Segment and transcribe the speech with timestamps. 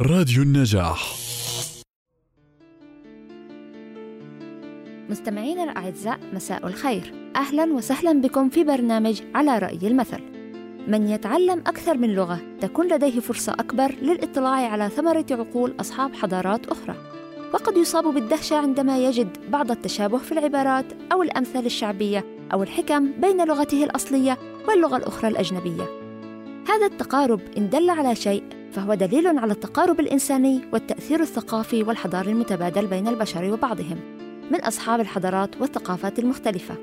[0.00, 1.14] راديو النجاح.
[5.10, 7.14] مستمعينا الأعزاء مساء الخير.
[7.36, 10.20] أهلا وسهلا بكم في برنامج على رأي المثل.
[10.88, 16.66] من يتعلم أكثر من لغة تكون لديه فرصة أكبر للاطلاع على ثمرة عقول أصحاب حضارات
[16.66, 16.96] أخرى.
[17.52, 23.46] وقد يصاب بالدهشة عندما يجد بعض التشابه في العبارات أو الأمثال الشعبية أو الحكم بين
[23.46, 24.38] لغته الأصلية
[24.68, 25.86] واللغة الأخرى الأجنبية.
[26.68, 32.86] هذا التقارب إن دل على شيء فهو دليل على التقارب الإنساني والتأثير الثقافي والحضاري المتبادل
[32.86, 33.98] بين البشر وبعضهم
[34.50, 36.74] من أصحاب الحضارات والثقافات المختلفة.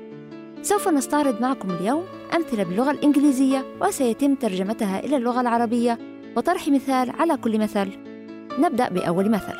[0.62, 2.04] سوف نستعرض معكم اليوم
[2.36, 5.98] أمثلة باللغة الإنجليزية وسيتم ترجمتها إلى اللغة العربية
[6.36, 7.88] وطرح مثال على كل مثل
[8.58, 9.54] نبدأ بأول مثل.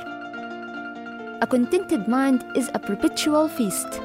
[1.42, 4.00] A contented mind is a perpetual feast.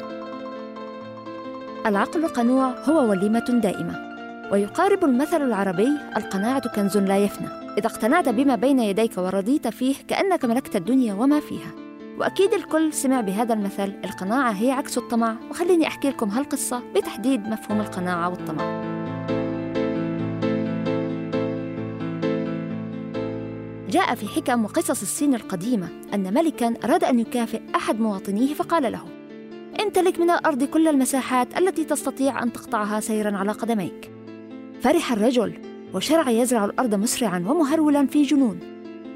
[1.85, 4.06] العقل القنوع هو وليمة دائمة.
[4.51, 7.47] ويقارب المثل العربي القناعة كنز لا يفنى.
[7.47, 11.71] إذا اقتنعت بما بين يديك ورضيت فيه كأنك ملكت الدنيا وما فيها.
[12.20, 15.35] وأكيد الكل سمع بهذا المثل القناعة هي عكس الطمع.
[15.49, 18.87] وخليني أحكي لكم هالقصة بتحديد مفهوم القناعة والطمع.
[23.89, 29.01] جاء في حكم وقصص الصين القديمة أن ملكا أراد أن يكافئ أحد مواطنيه فقال له
[29.82, 34.16] امتلك من الأرض كل المساحات التي تستطيع أن تقطعها سيرا على قدميك.
[34.81, 35.53] فرح الرجل
[35.93, 38.59] وشرع يزرع الأرض مسرعا ومهرولا في جنون.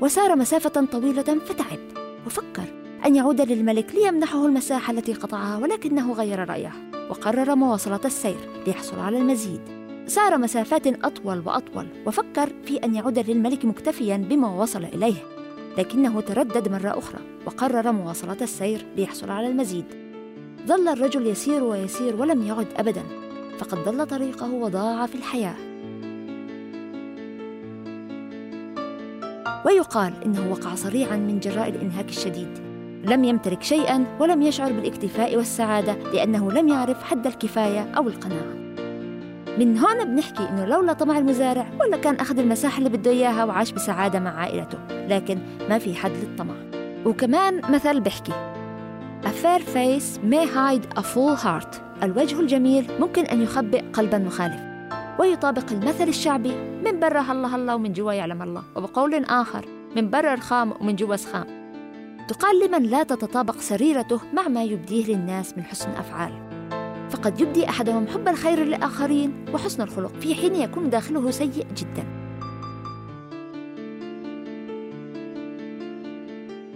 [0.01, 1.79] وسار مسافة طويلة فتعب
[2.25, 2.63] وفكر
[3.05, 6.71] أن يعود للملك ليمنحه المساحة التي قطعها ولكنه غير رأيه
[7.09, 9.61] وقرر مواصلة السير ليحصل على المزيد.
[10.07, 15.15] سار مسافات أطول وأطول وفكر في أن يعود للملك مكتفيا بما وصل إليه
[15.77, 19.85] لكنه تردد مرة أخرى وقرر مواصلة السير ليحصل على المزيد.
[20.67, 23.03] ظل الرجل يسير ويسير ولم يعد أبدا.
[23.59, 25.55] فقد ضل طريقه وضاع في الحياة.
[29.66, 32.72] ويقال إنه وقع صريعا من جراء الإنهاك الشديد.
[33.05, 38.62] لم يمتلك شيئا ولم يشعر بالاكتفاء والسعادة لأنه لم يعرف حد الكفاية أو القناعة.
[39.57, 43.72] من هون بنحكي إنه لولا طمع المزارع ولا كان أخذ المساحة اللي بده إياها وعاش
[43.72, 45.38] بسعادة مع عائلته لكن
[45.69, 46.56] ما في حد للطمع.
[47.06, 48.51] وكمان مثل بحكي
[49.23, 51.91] A fair face may hide a full heart.
[52.03, 54.62] الوجه الجميل ممكن أن يخبئ قلبا مخالف
[55.19, 58.63] ويطابق المثل الشعبي من برا هلا هلا ومن جوا يعلم الله.
[58.75, 61.45] وبقول آخر من برا رخام ومن جوا سخام.
[62.28, 66.31] تقال لمن لا تتطابق سريرته مع ما يبديه للناس من حسن أفعال.
[67.09, 72.03] فقد يبدي أحدهم حب الخير للآخرين وحسن الخلق في حين يكون داخله سيء جدا.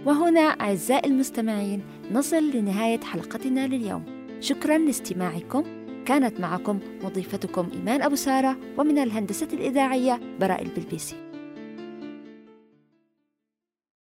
[0.04, 1.82] وهنا أعزائي المستمعين
[2.12, 4.15] نصل لنهاية حلقتنا لليوم.
[4.40, 5.64] شكرا لاستماعكم.
[6.06, 11.16] كانت معكم مضيفتكم إيمان أبو سارة ومن الهندسة الإذاعية براء البلبيسي.